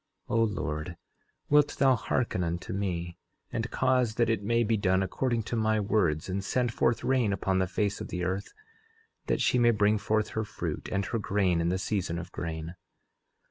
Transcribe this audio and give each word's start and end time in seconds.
11:13 0.31 0.37
O 0.39 0.43
Lord, 0.45 0.97
wilt 1.51 1.77
thou 1.77 1.95
hearken 1.95 2.43
unto 2.43 2.73
me, 2.73 3.19
and 3.51 3.69
cause 3.69 4.15
that 4.15 4.31
it 4.31 4.41
may 4.41 4.63
be 4.63 4.75
done 4.75 5.03
according 5.03 5.43
to 5.43 5.55
my 5.55 5.79
words, 5.79 6.27
and 6.27 6.43
send 6.43 6.73
forth 6.73 7.03
rain 7.03 7.31
upon 7.31 7.59
the 7.59 7.67
face 7.67 8.01
of 8.01 8.07
the 8.07 8.23
earth, 8.23 8.51
that 9.27 9.41
she 9.41 9.59
may 9.59 9.69
bring 9.69 9.99
forth 9.99 10.29
her 10.29 10.43
fruit, 10.43 10.89
and 10.91 11.05
her 11.05 11.19
grain 11.19 11.61
in 11.61 11.69
the 11.69 11.77
season 11.77 12.17
of 12.17 12.31
grain. 12.31 12.73